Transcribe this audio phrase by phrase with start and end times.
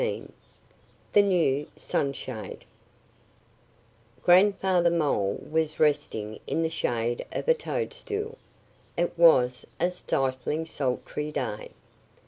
[0.01, 0.31] XIV
[1.13, 2.65] THE NEW SUNSHADE
[4.23, 8.39] GRANDFATHER MOLE was resting in the shade of a toadstool.
[8.97, 11.69] It was a stifling, sultry day.